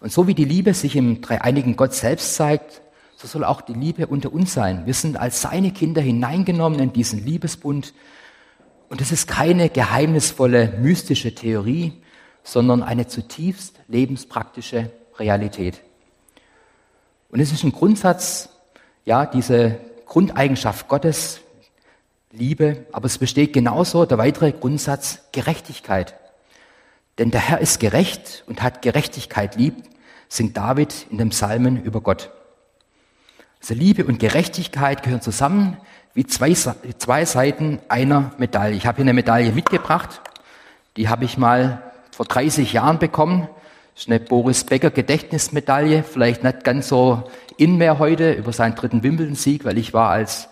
[0.00, 2.82] Und so wie die Liebe sich im dreieinigen Gott selbst zeigt,
[3.16, 4.84] so soll auch die Liebe unter uns sein.
[4.84, 7.94] Wir sind als seine Kinder hineingenommen in diesen Liebesbund.
[8.88, 11.94] Und es ist keine geheimnisvolle, mystische Theorie,
[12.44, 15.80] sondern eine zutiefst lebenspraktische Realität.
[17.30, 18.50] Und es ist ein Grundsatz,
[19.04, 21.40] ja, diese Grundeigenschaft Gottes,
[22.32, 26.14] Liebe, aber es besteht genauso der weitere Grundsatz Gerechtigkeit.
[27.18, 29.74] Denn der Herr ist gerecht und hat Gerechtigkeit lieb,
[30.28, 32.30] singt David in dem Psalmen über Gott.
[33.60, 35.76] Also Liebe und Gerechtigkeit gehören zusammen
[36.14, 38.76] wie zwei, zwei Seiten einer Medaille.
[38.76, 40.20] Ich habe hier eine Medaille mitgebracht,
[40.96, 43.48] die habe ich mal vor 30 Jahren bekommen.
[43.94, 48.74] Das ist eine Boris Becker Gedächtnismedaille, vielleicht nicht ganz so in mehr heute über seinen
[48.74, 50.48] dritten Wimbledon-Sieg, weil ich war als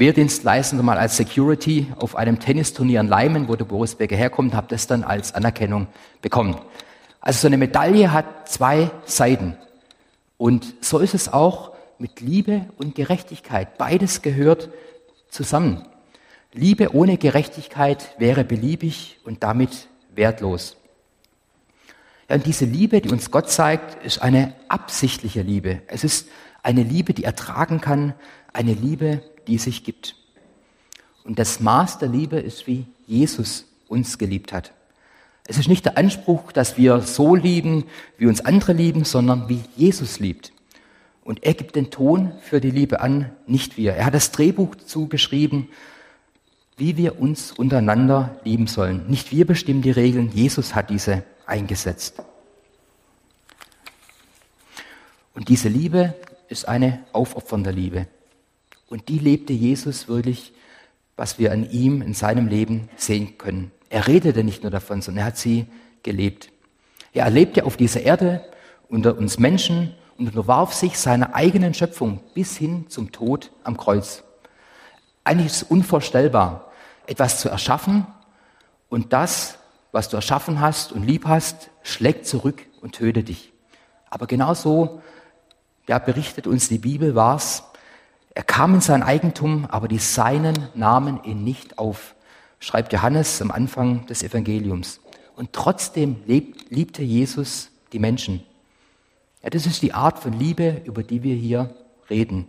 [0.00, 4.66] Wehrdienstleistender mal als Security auf einem Tennisturnier in Leimen, wo der Boris Becker herkommt, habe
[4.68, 5.86] das dann als Anerkennung
[6.22, 6.56] bekommen.
[7.20, 9.56] Also so eine Medaille hat zwei Seiten.
[10.38, 13.76] Und so ist es auch mit Liebe und Gerechtigkeit.
[13.76, 14.70] Beides gehört
[15.28, 15.86] zusammen.
[16.54, 20.78] Liebe ohne Gerechtigkeit wäre beliebig und damit wertlos.
[22.30, 25.82] Ja, und diese Liebe, die uns Gott zeigt, ist eine absichtliche Liebe.
[25.88, 26.28] Es ist
[26.62, 28.14] eine Liebe, die ertragen kann,
[28.52, 30.14] eine Liebe, die sich gibt.
[31.24, 34.72] Und das Maß der Liebe ist, wie Jesus uns geliebt hat.
[35.46, 37.84] Es ist nicht der Anspruch, dass wir so lieben,
[38.16, 40.52] wie uns andere lieben, sondern wie Jesus liebt.
[41.24, 43.94] Und er gibt den Ton für die Liebe an, nicht wir.
[43.94, 45.68] Er hat das Drehbuch zugeschrieben,
[46.76, 49.08] wie wir uns untereinander lieben sollen.
[49.08, 52.22] Nicht wir bestimmen die Regeln, Jesus hat diese eingesetzt.
[55.34, 56.14] Und diese Liebe
[56.48, 58.06] ist eine aufopfernde Liebe.
[58.90, 60.52] Und die lebte Jesus wirklich,
[61.16, 63.70] was wir an ihm in seinem Leben sehen können.
[63.88, 65.66] Er redete nicht nur davon, sondern er hat sie
[66.02, 66.50] gelebt.
[67.12, 68.44] Er lebte auf dieser Erde
[68.88, 74.24] unter uns Menschen und unterwarf sich seiner eigenen Schöpfung bis hin zum Tod am Kreuz.
[75.24, 76.70] Eigentlich ist es unvorstellbar,
[77.06, 78.06] etwas zu erschaffen
[78.88, 79.58] und das,
[79.92, 83.52] was du erschaffen hast und lieb hast, schlägt zurück und tötet dich.
[84.08, 85.00] Aber genauso,
[85.88, 87.62] ja, berichtet uns die Bibel, war es
[88.34, 92.14] er kam in sein Eigentum, aber die Seinen nahmen ihn nicht auf,
[92.60, 95.00] schreibt Johannes am Anfang des Evangeliums.
[95.36, 98.42] Und trotzdem liebte Jesus die Menschen.
[99.42, 101.74] Ja, das ist die Art von Liebe, über die wir hier
[102.08, 102.46] reden.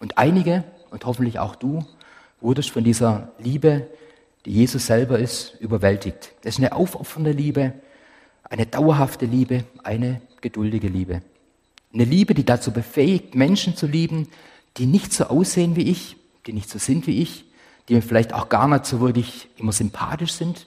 [0.00, 1.86] Und einige, und hoffentlich auch du,
[2.40, 3.88] wurdest von dieser Liebe,
[4.44, 6.34] die Jesus selber ist, überwältigt.
[6.42, 7.72] Das ist eine aufopfernde Liebe,
[8.42, 11.22] eine dauerhafte Liebe, eine geduldige Liebe.
[11.94, 14.28] Eine Liebe, die dazu befähigt, Menschen zu lieben,
[14.76, 17.44] die nicht so aussehen wie ich, die nicht so sind wie ich,
[17.88, 20.66] die mir vielleicht auch gar nicht so wirklich immer sympathisch sind,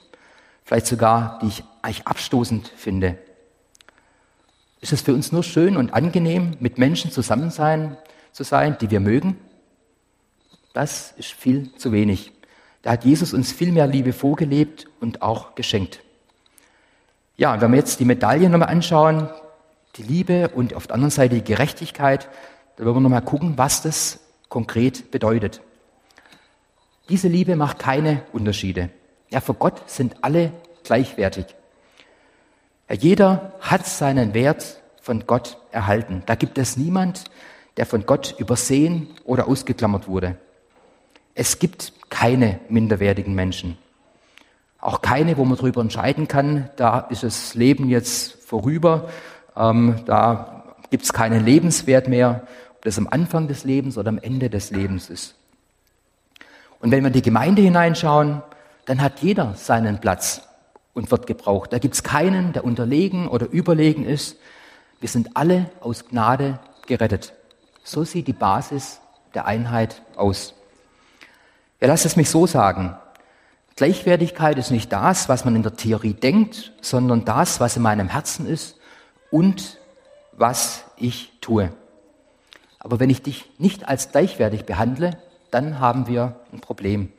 [0.64, 3.18] vielleicht sogar, die ich eigentlich abstoßend finde.
[4.80, 7.96] Ist es für uns nur schön und angenehm, mit Menschen zusammen sein,
[8.32, 9.38] zu sein, die wir mögen?
[10.74, 12.32] Das ist viel zu wenig.
[12.82, 16.00] Da hat Jesus uns viel mehr Liebe vorgelebt und auch geschenkt.
[17.36, 19.28] Ja, wenn wir jetzt die Medaille nochmal anschauen,
[19.96, 22.28] die Liebe und auf der anderen Seite die Gerechtigkeit,
[22.76, 25.60] da wollen wir nochmal gucken, was das konkret bedeutet.
[27.08, 28.90] Diese Liebe macht keine Unterschiede.
[29.30, 30.52] Ja, vor Gott sind alle
[30.84, 31.46] gleichwertig.
[32.88, 36.22] Ja, jeder hat seinen Wert von Gott erhalten.
[36.26, 37.24] Da gibt es niemand,
[37.76, 40.36] der von Gott übersehen oder ausgeklammert wurde.
[41.34, 43.78] Es gibt keine minderwertigen Menschen.
[44.80, 49.08] Auch keine, wo man darüber entscheiden kann, da ist das Leben jetzt vorüber,
[49.56, 52.46] ähm, da gibt es keinen Lebenswert mehr
[52.82, 55.34] das am Anfang des Lebens oder am Ende des Lebens ist.
[56.80, 58.42] Und wenn wir in die Gemeinde hineinschauen,
[58.84, 60.42] dann hat jeder seinen Platz
[60.94, 61.72] und wird gebraucht.
[61.72, 64.36] Da gibt es keinen, der unterlegen oder überlegen ist.
[65.00, 67.34] Wir sind alle aus Gnade gerettet.
[67.84, 69.00] So sieht die Basis
[69.34, 70.54] der Einheit aus.
[71.80, 72.96] Ja, lass es mich so sagen.
[73.76, 78.08] Gleichwertigkeit ist nicht das, was man in der Theorie denkt, sondern das, was in meinem
[78.08, 78.78] Herzen ist
[79.30, 79.78] und
[80.32, 81.70] was ich tue.
[82.86, 85.18] Aber wenn ich dich nicht als gleichwertig behandle,
[85.50, 87.12] dann haben wir ein Problem.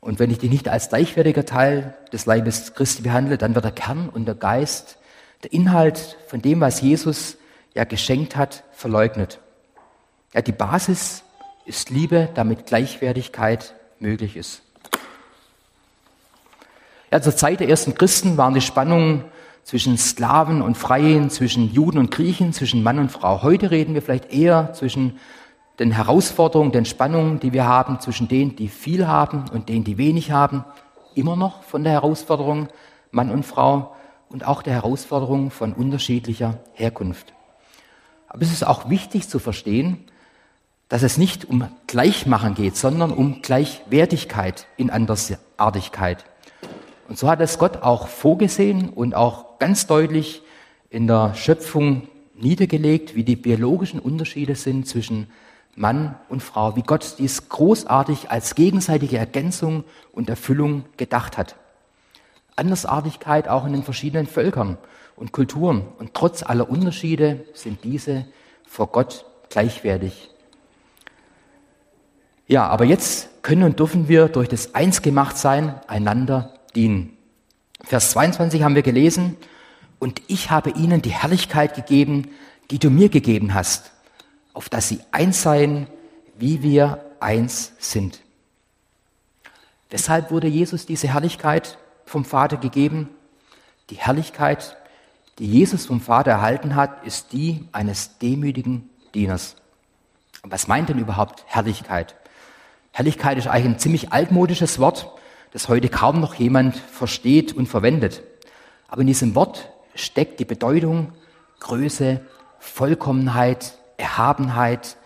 [0.00, 3.72] Und wenn ich dich nicht als gleichwertiger Teil des Leibes Christi behandle, dann wird der
[3.72, 4.96] Kern und der Geist,
[5.42, 7.36] der Inhalt von dem, was Jesus
[7.74, 9.38] ja geschenkt hat, verleugnet.
[10.32, 11.24] Ja, die Basis
[11.66, 14.62] ist Liebe, damit Gleichwertigkeit möglich ist.
[17.10, 19.26] Ja, zur Zeit der ersten Christen waren die Spannungen
[19.64, 23.42] zwischen Sklaven und Freien, zwischen Juden und Griechen, zwischen Mann und Frau.
[23.42, 25.18] Heute reden wir vielleicht eher zwischen
[25.78, 29.98] den Herausforderungen, den Spannungen, die wir haben, zwischen denen, die viel haben und denen, die
[29.98, 30.64] wenig haben.
[31.14, 32.68] Immer noch von der Herausforderung
[33.10, 33.94] Mann und Frau
[34.28, 37.34] und auch der Herausforderung von unterschiedlicher Herkunft.
[38.26, 39.98] Aber es ist auch wichtig zu verstehen,
[40.88, 46.24] dass es nicht um Gleichmachen geht, sondern um Gleichwertigkeit in Andersartigkeit.
[47.12, 50.40] Und so hat es Gott auch vorgesehen und auch ganz deutlich
[50.88, 55.26] in der Schöpfung niedergelegt, wie die biologischen Unterschiede sind zwischen
[55.76, 61.56] Mann und Frau, wie Gott dies großartig als gegenseitige Ergänzung und Erfüllung gedacht hat.
[62.56, 64.78] Andersartigkeit auch in den verschiedenen Völkern
[65.14, 65.84] und Kulturen.
[65.98, 68.24] Und trotz aller Unterschiede sind diese
[68.66, 70.30] vor Gott gleichwertig.
[72.46, 77.16] Ja, aber jetzt können und dürfen wir durch das Einsgemachtsein einander dienen.
[77.84, 79.36] Vers 22 haben wir gelesen,
[79.98, 82.28] und ich habe ihnen die Herrlichkeit gegeben,
[82.72, 83.92] die du mir gegeben hast,
[84.52, 85.86] auf dass sie eins seien,
[86.36, 88.20] wie wir eins sind.
[89.90, 93.10] Weshalb wurde Jesus diese Herrlichkeit vom Vater gegeben?
[93.90, 94.76] Die Herrlichkeit,
[95.38, 99.54] die Jesus vom Vater erhalten hat, ist die eines demütigen Dieners.
[100.42, 102.16] was meint denn überhaupt Herrlichkeit?
[102.90, 105.12] Herrlichkeit ist eigentlich ein ziemlich altmodisches Wort,
[105.52, 108.22] das heute kaum noch jemand versteht und verwendet.
[108.88, 111.12] Aber in diesem Wort steckt die Bedeutung
[111.60, 112.20] Größe,
[112.58, 114.96] Vollkommenheit, Erhabenheit,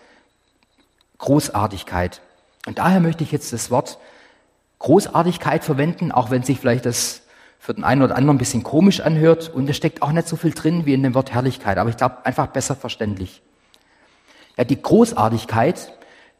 [1.17, 2.21] Großartigkeit.
[2.65, 3.99] Und daher möchte ich jetzt das Wort
[4.79, 7.21] Großartigkeit verwenden, auch wenn sich vielleicht das
[7.59, 9.49] für den einen oder anderen ein bisschen komisch anhört.
[9.53, 11.97] Und es steckt auch nicht so viel drin wie in dem Wort Herrlichkeit, aber ich
[11.97, 13.41] glaube einfach besser verständlich.
[14.55, 15.93] Ja, die Großartigkeit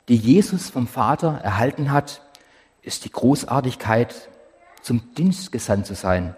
[0.08, 2.22] die Jesus vom Vater erhalten hat,
[2.88, 4.16] ist die Großartigkeit,
[4.82, 6.36] zum Dienst gesandt zu sein.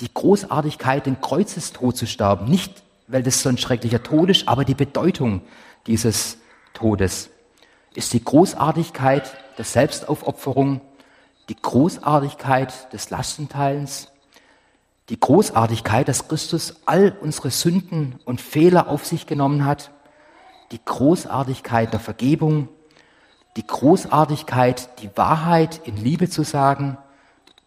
[0.00, 2.50] Die Großartigkeit, den Kreuzestod zu sterben.
[2.50, 5.42] Nicht, weil das so ein schrecklicher Tod ist, aber die Bedeutung
[5.86, 6.38] dieses
[6.74, 7.30] Todes
[7.94, 10.82] ist die Großartigkeit der Selbstaufopferung,
[11.48, 14.08] die Großartigkeit des Lastenteilens,
[15.08, 19.92] die Großartigkeit, dass Christus all unsere Sünden und Fehler auf sich genommen hat,
[20.72, 22.68] die Großartigkeit der Vergebung,
[23.56, 26.98] die Großartigkeit, die Wahrheit in Liebe zu sagen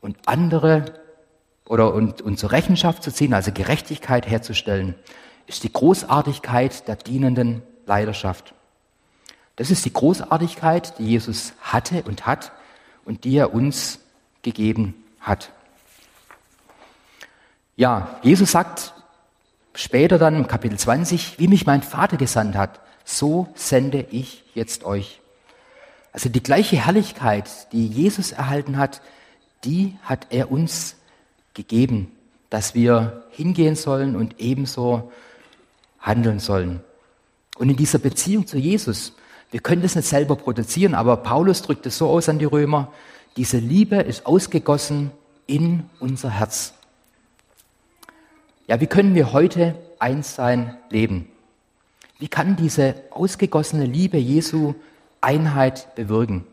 [0.02, 0.94] und andere
[1.66, 4.96] oder und, und zur Rechenschaft zu ziehen, also Gerechtigkeit herzustellen,
[5.48, 8.54] ist die Großartigkeit der dienenden Leidenschaft.
[9.56, 12.52] Das ist die Großartigkeit, die Jesus hatte und hat
[13.04, 14.00] und die er uns
[14.42, 15.52] gegeben hat.
[17.76, 18.94] Ja, Jesus sagt
[19.74, 24.84] später dann im Kapitel 20, wie mich mein Vater gesandt hat, so sende ich jetzt
[24.84, 25.19] euch.
[26.12, 29.02] Also die gleiche Herrlichkeit, die Jesus erhalten hat,
[29.64, 30.96] die hat er uns
[31.54, 32.12] gegeben,
[32.50, 35.12] dass wir hingehen sollen und ebenso
[36.00, 36.82] handeln sollen.
[37.58, 39.14] Und in dieser Beziehung zu Jesus,
[39.52, 42.92] wir können das nicht selber produzieren, aber Paulus drückt es so aus an die Römer,
[43.36, 45.12] diese Liebe ist ausgegossen
[45.48, 46.74] in unser Herz.
[48.68, 51.28] Ja, wie können wir heute eins sein leben?
[52.20, 54.76] Wie kann diese ausgegossene Liebe Jesu
[55.22, 56.46] Einheit bewirken.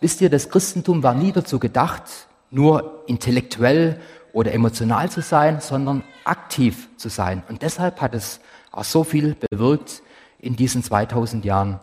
[0.00, 2.04] Wisst ihr, das Christentum war nie dazu gedacht,
[2.50, 4.00] nur intellektuell
[4.32, 7.42] oder emotional zu sein, sondern aktiv zu sein.
[7.48, 8.40] Und deshalb hat es
[8.72, 10.02] auch so viel bewirkt
[10.38, 11.80] in diesen 2000 Jahren.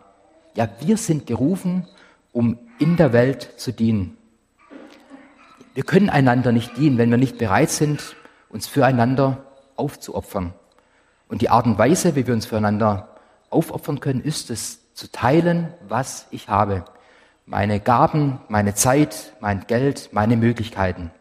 [0.54, 1.86] Ja, wir sind gerufen,
[2.32, 4.16] um in der Welt zu dienen.
[5.74, 8.16] Wir können einander nicht dienen, wenn wir nicht bereit sind,
[8.48, 9.44] uns füreinander
[9.76, 10.54] aufzuopfern.
[11.28, 13.16] Und die Art und Weise, wie wir uns füreinander
[13.50, 16.84] aufopfern können, ist es, zu teilen, was ich habe.
[17.46, 21.12] Meine Gaben, meine Zeit, mein Geld, meine Möglichkeiten.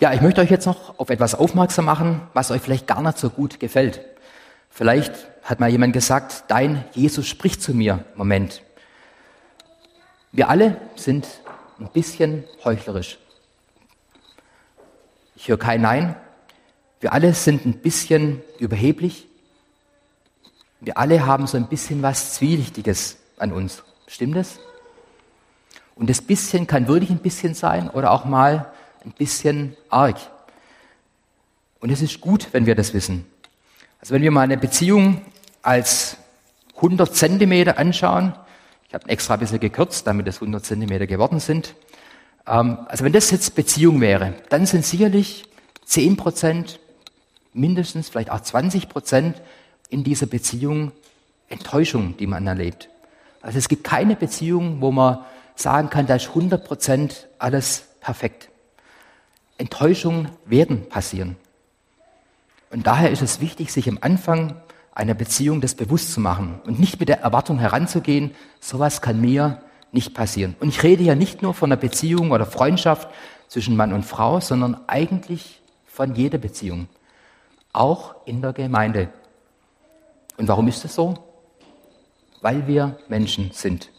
[0.00, 3.16] Ja, ich möchte euch jetzt noch auf etwas aufmerksam machen, was euch vielleicht gar nicht
[3.16, 4.00] so gut gefällt.
[4.68, 5.12] Vielleicht
[5.44, 8.04] hat mal jemand gesagt, dein Jesus spricht zu mir.
[8.16, 8.60] Moment.
[10.32, 11.28] Wir alle sind
[11.78, 13.18] ein bisschen heuchlerisch.
[15.36, 16.16] Ich höre kein Nein.
[16.98, 19.27] Wir alle sind ein bisschen überheblich.
[20.80, 23.82] Wir alle haben so ein bisschen was Zwielichtiges an uns.
[24.06, 24.58] Stimmt das?
[25.96, 28.72] Und das bisschen kann wirklich ein bisschen sein oder auch mal
[29.04, 30.16] ein bisschen arg.
[31.80, 33.26] Und es ist gut, wenn wir das wissen.
[34.00, 35.22] Also wenn wir mal eine Beziehung
[35.62, 36.16] als
[36.76, 38.32] 100 Zentimeter anschauen,
[38.86, 41.74] ich habe extra ein bisschen gekürzt, damit es 100 Zentimeter geworden sind.
[42.46, 45.44] Ähm, also wenn das jetzt Beziehung wäre, dann sind sicherlich
[45.84, 46.78] 10 Prozent,
[47.52, 49.42] mindestens vielleicht auch 20 Prozent
[49.88, 50.92] in dieser Beziehung
[51.48, 52.88] Enttäuschung, die man erlebt.
[53.40, 55.18] Also es gibt keine Beziehung, wo man
[55.54, 58.48] sagen kann, da ist 100 Prozent alles perfekt.
[59.56, 61.36] Enttäuschungen werden passieren.
[62.70, 64.54] Und daher ist es wichtig, sich am Anfang
[64.92, 69.62] einer Beziehung das bewusst zu machen und nicht mit der Erwartung heranzugehen, sowas kann mir
[69.90, 70.54] nicht passieren.
[70.60, 73.08] Und ich rede ja nicht nur von einer Beziehung oder Freundschaft
[73.48, 76.88] zwischen Mann und Frau, sondern eigentlich von jeder Beziehung,
[77.72, 79.08] auch in der Gemeinde.
[80.38, 81.18] Und warum ist das so?
[82.40, 83.90] Weil wir Menschen sind.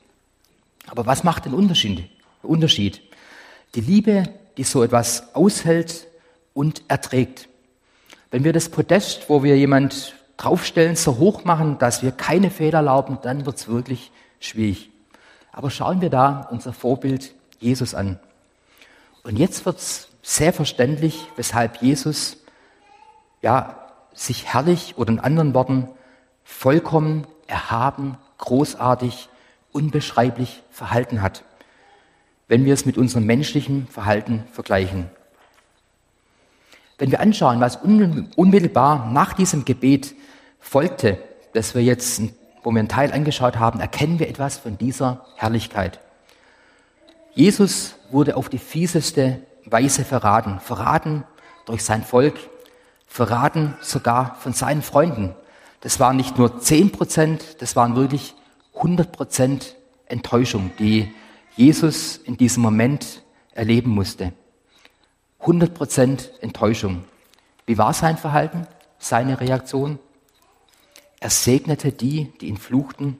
[0.87, 2.09] Aber was macht den Unterschied?
[2.41, 3.01] Unterschied?
[3.75, 4.23] Die Liebe,
[4.57, 6.07] die so etwas aushält
[6.53, 7.49] und erträgt.
[8.31, 12.79] Wenn wir das Podest, wo wir jemand draufstellen, so hoch machen, dass wir keine Fehler
[12.79, 14.89] erlauben, dann wird es wirklich schwierig.
[15.51, 18.17] Aber schauen wir da unser Vorbild Jesus an.
[19.23, 22.37] Und jetzt wird es sehr verständlich, weshalb Jesus
[23.41, 25.89] ja, sich herrlich oder in anderen Worten
[26.49, 29.29] vollkommen erhaben, großartig,
[29.71, 31.45] unbeschreiblich verhalten hat,
[32.47, 35.09] wenn wir es mit unserem menschlichen Verhalten vergleichen.
[36.97, 40.15] Wenn wir anschauen, was unmittelbar nach diesem Gebet
[40.59, 41.17] folgte,
[41.53, 42.21] das wir jetzt,
[42.63, 45.99] wo wir einen Teil angeschaut haben, erkennen wir etwas von dieser Herrlichkeit.
[47.35, 51.23] Jesus wurde auf die fieseste Weise verraten, verraten
[51.65, 52.35] durch sein Volk,
[53.07, 55.35] verraten sogar von seinen Freunden.
[55.81, 58.35] Das waren nicht nur zehn Prozent, das waren wirklich
[58.75, 59.75] 100 Prozent
[60.07, 61.13] Enttäuschung, die
[61.55, 64.33] Jesus in diesem Moment erleben musste.
[65.41, 67.03] 100 Prozent Enttäuschung.
[67.65, 69.99] Wie war sein Verhalten, seine Reaktion?
[71.19, 73.17] Er segnete die, die ihn fluchten.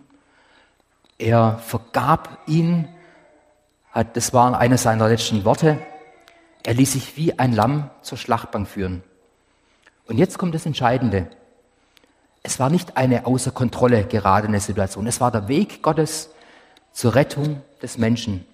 [1.18, 2.40] Er vergab
[3.92, 5.80] hat, das waren eine seiner letzten Worte.
[6.64, 9.04] Er ließ sich wie ein Lamm zur Schlachtbank führen.
[10.08, 11.30] Und jetzt kommt das Entscheidende.
[12.44, 15.08] Es war nicht eine außer Kontrolle geradene Situation.
[15.08, 16.30] Es war der Weg Gottes
[16.92, 18.46] zur Rettung des Menschen.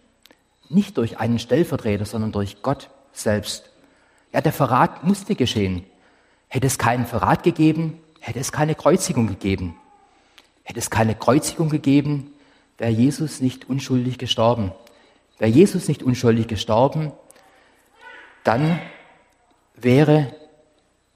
[0.70, 3.70] Nicht durch einen Stellvertreter, sondern durch Gott selbst.
[4.34, 5.86] Ja, der Verrat musste geschehen.
[6.48, 9.76] Hätte es keinen Verrat gegeben, hätte es keine Kreuzigung gegeben.
[10.64, 12.34] Hätte es keine Kreuzigung gegeben,
[12.78, 14.72] wäre Jesus nicht unschuldig gestorben.
[15.38, 17.12] Wäre Jesus nicht unschuldig gestorben,
[18.44, 18.80] dann
[19.76, 20.34] wäre,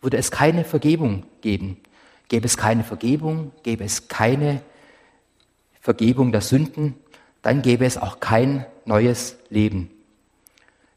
[0.02, 1.78] würde es keine Vergebung geben.
[2.30, 4.62] Gäbe es keine Vergebung, gäbe es keine
[5.82, 6.96] Vergebung der Sünden,
[7.42, 9.89] dann gäbe es auch kein neues Leben.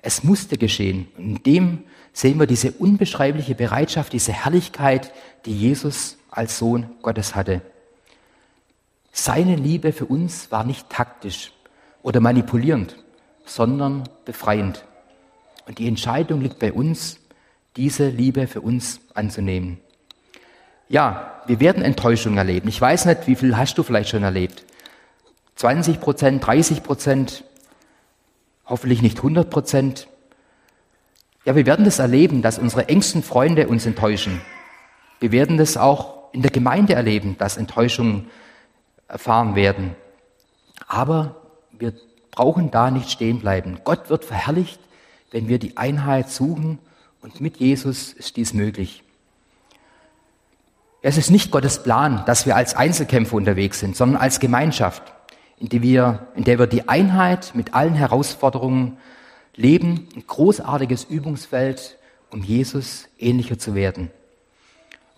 [0.02, 1.08] Es musste geschehen.
[1.16, 1.78] Und in dem
[2.12, 5.12] sehen wir diese unbeschreibliche Bereitschaft, diese Herrlichkeit,
[5.46, 7.62] die Jesus als Sohn Gottes hatte.
[9.12, 11.52] Seine Liebe für uns war nicht taktisch
[12.02, 12.96] oder manipulierend,
[13.44, 14.84] sondern befreiend.
[15.66, 17.18] Und die Entscheidung liegt bei uns,
[17.76, 19.78] diese Liebe für uns anzunehmen.
[20.92, 22.68] Ja, wir werden Enttäuschung erleben.
[22.68, 24.66] Ich weiß nicht, wie viel hast du vielleicht schon erlebt?
[25.54, 27.44] 20 Prozent, 30 Prozent,
[28.66, 30.06] hoffentlich nicht 100 Prozent.
[31.46, 34.42] Ja, wir werden das erleben, dass unsere engsten Freunde uns enttäuschen.
[35.18, 38.28] Wir werden das auch in der Gemeinde erleben, dass Enttäuschungen
[39.08, 39.96] erfahren werden.
[40.88, 41.36] Aber
[41.70, 41.94] wir
[42.30, 43.80] brauchen da nicht stehen bleiben.
[43.84, 44.78] Gott wird verherrlicht,
[45.30, 46.78] wenn wir die Einheit suchen
[47.22, 49.02] und mit Jesus ist dies möglich.
[51.04, 55.02] Es ist nicht Gottes Plan, dass wir als Einzelkämpfer unterwegs sind, sondern als Gemeinschaft,
[55.58, 58.98] in der wir, in der wir die Einheit mit allen Herausforderungen
[59.56, 61.98] leben, ein großartiges Übungsfeld,
[62.30, 64.12] um Jesus ähnlicher zu werden.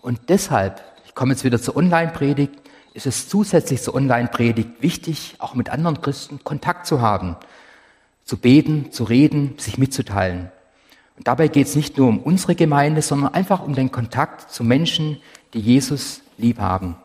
[0.01, 2.53] Und deshalb, ich komme jetzt wieder zur Online-Predigt,
[2.95, 7.35] ist es zusätzlich zur Online-Predigt wichtig, auch mit anderen Christen Kontakt zu haben,
[8.23, 10.51] zu beten, zu reden, sich mitzuteilen.
[11.17, 14.63] Und dabei geht es nicht nur um unsere Gemeinde, sondern einfach um den Kontakt zu
[14.63, 15.17] Menschen,
[15.55, 16.97] die Jesus lieb haben.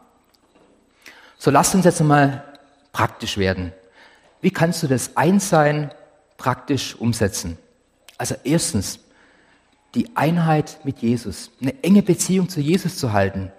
[1.39, 2.45] So lasst uns jetzt einmal
[2.93, 3.73] praktisch werden.
[4.43, 5.93] Wie kannst du das Einssein
[6.37, 7.57] praktisch umsetzen?
[8.19, 8.99] Also erstens,
[9.95, 13.53] die Einheit mit Jesus, eine enge Beziehung zu Jesus zu halten,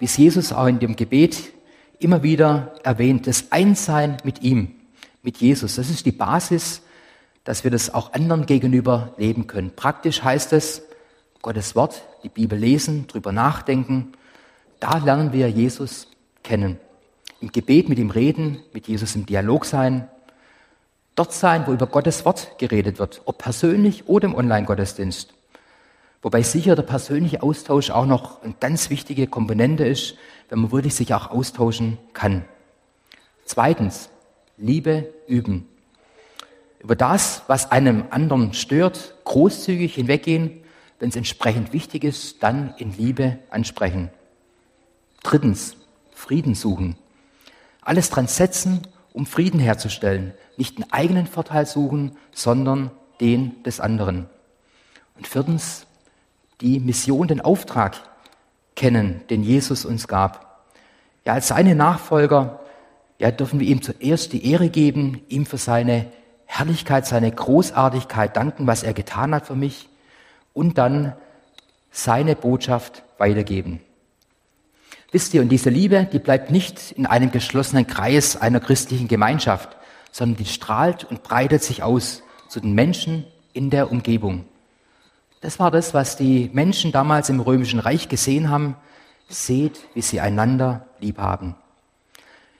[0.00, 1.52] wie es Jesus auch in dem Gebet
[2.00, 4.74] immer wieder erwähnt, das Einssein mit ihm,
[5.22, 5.76] mit Jesus.
[5.76, 6.82] Das ist die Basis,
[7.44, 9.72] dass wir das auch anderen gegenüber leben können.
[9.74, 10.82] Praktisch heißt es,
[11.42, 14.12] Gottes Wort, die Bibel lesen, drüber nachdenken.
[14.82, 16.08] Da lernen wir Jesus
[16.42, 16.76] kennen.
[17.40, 20.08] Im Gebet mit ihm reden, mit Jesus im Dialog sein.
[21.14, 25.34] Dort sein, wo über Gottes Wort geredet wird, ob persönlich oder im Online-Gottesdienst.
[26.20, 30.16] Wobei sicher der persönliche Austausch auch noch eine ganz wichtige Komponente ist,
[30.48, 32.44] wenn man wirklich sich auch austauschen kann.
[33.44, 34.10] Zweitens,
[34.56, 35.68] Liebe üben.
[36.80, 40.60] Über das, was einem anderen stört, großzügig hinweggehen,
[40.98, 44.10] wenn es entsprechend wichtig ist, dann in Liebe ansprechen.
[45.22, 45.76] Drittens,
[46.12, 46.96] Frieden suchen.
[47.80, 50.34] Alles dran setzen, um Frieden herzustellen.
[50.56, 54.26] Nicht den eigenen Vorteil suchen, sondern den des anderen.
[55.16, 55.86] Und viertens,
[56.60, 58.00] die Mission, den Auftrag
[58.76, 60.66] kennen, den Jesus uns gab.
[61.24, 62.60] Ja, als seine Nachfolger
[63.18, 66.06] ja, dürfen wir ihm zuerst die Ehre geben, ihm für seine
[66.46, 69.88] Herrlichkeit, seine Großartigkeit danken, was er getan hat für mich
[70.52, 71.14] und dann
[71.90, 73.80] seine Botschaft weitergeben.
[75.12, 79.76] Wisst ihr, und diese Liebe, die bleibt nicht in einem geschlossenen Kreis einer christlichen Gemeinschaft,
[80.10, 84.46] sondern die strahlt und breitet sich aus zu den Menschen in der Umgebung.
[85.42, 88.74] Das war das, was die Menschen damals im Römischen Reich gesehen haben.
[89.28, 91.56] Seht, wie sie einander lieb haben.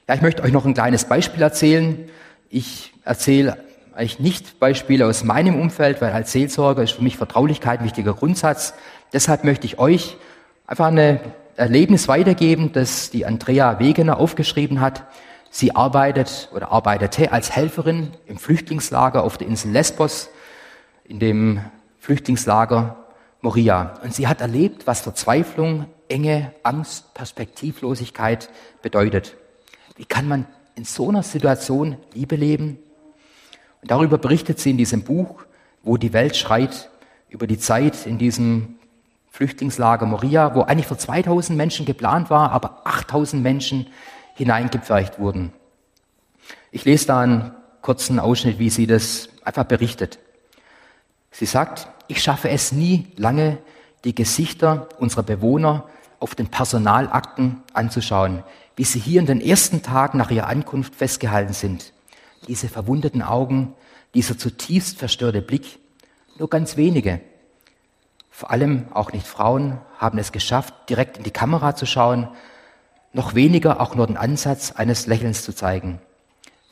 [0.09, 2.09] Ja, ich möchte euch noch ein kleines Beispiel erzählen.
[2.50, 7.80] Ich erzähle eigentlich nicht Beispiele aus meinem Umfeld, weil als Seelsorger ist für mich Vertraulichkeit
[7.80, 8.74] ein wichtiger Grundsatz.
[9.12, 10.16] Deshalb möchte ich euch
[10.66, 11.20] einfach ein
[11.57, 15.05] Erlebnis weitergeben, das die Andrea Wegener aufgeschrieben hat.
[15.50, 20.30] Sie arbeitet oder arbeitete als Helferin im Flüchtlingslager auf der Insel Lesbos,
[21.05, 21.61] in dem
[21.98, 22.96] Flüchtlingslager
[23.42, 23.94] Moria.
[24.03, 28.48] Und sie hat erlebt, was Verzweiflung, Enge, Angst, Perspektivlosigkeit
[28.80, 29.36] bedeutet.
[29.96, 32.78] Wie kann man in so einer Situation Liebe leben?
[33.82, 35.44] Und darüber berichtet sie in diesem Buch,
[35.82, 36.88] wo die Welt schreit,
[37.28, 38.78] über die Zeit in diesem
[39.33, 43.87] Flüchtlingslager Moria, wo eigentlich für 2000 Menschen geplant war, aber 8000 Menschen
[44.35, 45.53] hineingepfercht wurden.
[46.70, 50.18] Ich lese da einen kurzen Ausschnitt, wie sie das einfach berichtet.
[51.30, 53.57] Sie sagt, ich schaffe es nie lange,
[54.05, 55.89] die Gesichter unserer Bewohner
[56.20, 58.43] auf den Personalakten anzuschauen,
[58.76, 61.95] wie sie hier in den ersten Tagen nach ihrer Ankunft festgehalten sind.
[62.49, 63.72] Diese verwundeten Augen,
[64.12, 65.78] dieser zutiefst verstörte Blick.
[66.39, 67.22] Nur ganz wenige,
[68.43, 72.26] vor allem auch nicht Frauen, haben es geschafft, direkt in die Kamera zu schauen
[73.12, 76.01] noch weniger auch nur den Ansatz eines Lächelns zu zeigen.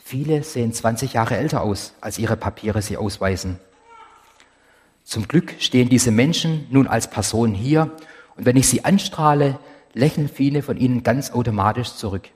[0.03, 3.61] Viele sehen 20 Jahre älter aus, als ihre Papiere sie ausweisen.
[5.05, 7.93] Zum Glück stehen diese Menschen nun als Person hier
[8.35, 9.57] und wenn ich sie anstrahle,
[9.93, 12.31] lächeln viele von ihnen ganz automatisch zurück.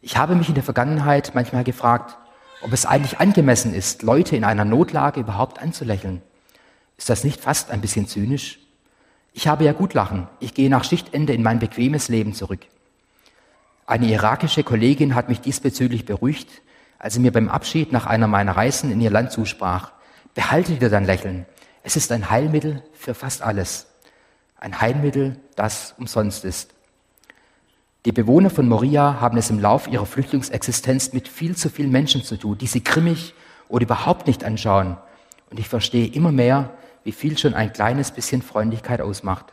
[0.00, 2.18] Ich habe mich in der Vergangenheit manchmal gefragt,
[2.60, 6.22] ob es eigentlich angemessen ist, Leute in einer Notlage überhaupt anzulächeln.
[7.02, 8.60] Ist das nicht fast ein bisschen zynisch?
[9.32, 10.28] Ich habe ja gut lachen.
[10.38, 12.60] Ich gehe nach Schichtende in mein bequemes Leben zurück.
[13.86, 16.62] Eine irakische Kollegin hat mich diesbezüglich beruhigt,
[17.00, 19.90] als sie mir beim Abschied nach einer meiner Reisen in ihr Land zusprach.
[20.36, 21.44] Behalte dir dein Lächeln.
[21.82, 23.88] Es ist ein Heilmittel für fast alles.
[24.56, 26.70] Ein Heilmittel, das umsonst ist.
[28.04, 32.22] Die Bewohner von Moria haben es im Lauf ihrer Flüchtlingsexistenz mit viel zu vielen Menschen
[32.22, 33.34] zu tun, die sie grimmig
[33.66, 34.98] oder überhaupt nicht anschauen.
[35.50, 36.70] Und ich verstehe immer mehr,
[37.04, 39.46] wie viel schon ein kleines bisschen Freundlichkeit ausmacht.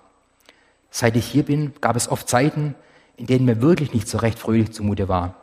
[0.92, 2.76] Seit ich hier bin, gab es oft Zeiten,
[3.18, 5.36] in denen mir wirklich nicht so recht fröhlich zumute war.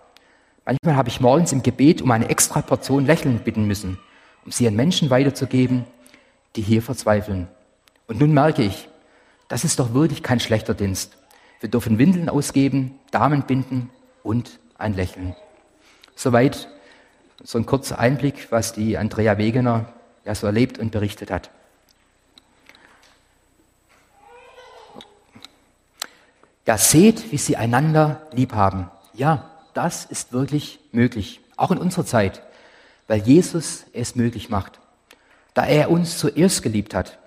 [0.64, 3.98] Manchmal habe ich morgens im Gebet um eine extra Portion Lächeln bitten müssen,
[4.44, 5.84] um sie an Menschen weiterzugeben,
[6.56, 7.48] die hier verzweifeln.
[8.08, 8.88] Und nun merke ich,
[9.48, 11.16] das ist doch wirklich kein schlechter Dienst.
[11.60, 13.90] Wir dürfen Windeln ausgeben, Damen binden
[14.22, 15.36] und ein Lächeln.
[16.16, 16.68] Soweit
[17.42, 19.92] so ein kurzer Einblick, was die Andrea Wegener
[20.24, 21.50] ja so erlebt und berichtet hat.
[26.66, 28.90] Ja, seht, wie sie einander lieb haben.
[29.14, 32.42] Ja, das ist wirklich möglich, auch in unserer Zeit,
[33.06, 34.80] weil Jesus es möglich macht.
[35.54, 37.18] Da er uns zuerst geliebt hat,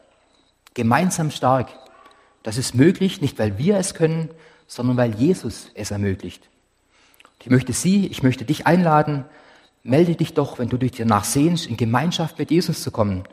[0.73, 1.69] gemeinsam stark.
[2.43, 4.29] Das ist möglich, nicht weil wir es können,
[4.67, 6.49] sondern weil Jesus es ermöglicht.
[7.41, 9.25] Ich möchte Sie, ich möchte dich einladen,
[9.83, 13.23] melde dich doch, wenn du dich danach sehnst, in Gemeinschaft mit Jesus zu kommen,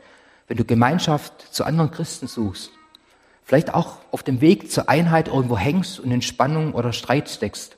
[0.47, 2.71] wenn du Gemeinschaft zu anderen Christen suchst,
[3.47, 7.77] vielleicht auch auf dem Weg zur Einheit irgendwo hängst und in Spannung oder Streit steckst.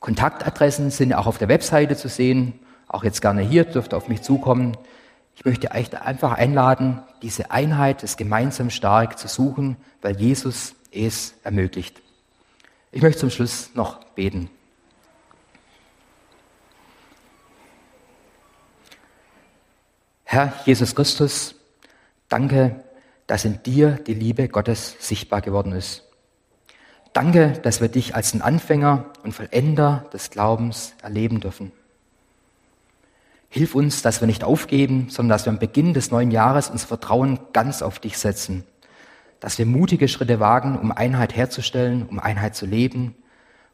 [0.00, 2.58] Kontaktadressen sind auch auf der Webseite zu sehen,
[2.88, 4.76] auch jetzt gerne hier, dürft auf mich zukommen.
[5.36, 11.34] Ich möchte euch einfach einladen, diese Einheit, das gemeinsam stark zu suchen, weil Jesus es
[11.44, 12.02] ermöglicht.
[12.90, 14.50] Ich möchte zum Schluss noch beten.
[20.24, 21.54] Herr Jesus Christus,
[22.28, 22.81] danke,
[23.32, 26.02] dass in dir die Liebe Gottes sichtbar geworden ist.
[27.14, 31.72] Danke, dass wir dich als den Anfänger und Vollender des Glaubens erleben dürfen.
[33.48, 36.86] Hilf uns, dass wir nicht aufgeben, sondern dass wir am Beginn des neuen Jahres unser
[36.86, 38.64] Vertrauen ganz auf dich setzen.
[39.40, 43.14] Dass wir mutige Schritte wagen, um Einheit herzustellen, um Einheit zu leben,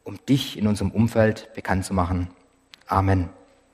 [0.05, 2.29] um dich in unserem Umfeld bekannt zu machen.
[2.87, 3.29] Amen.